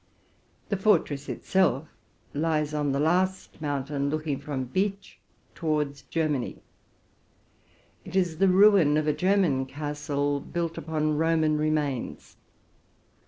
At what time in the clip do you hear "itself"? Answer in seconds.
1.29-1.87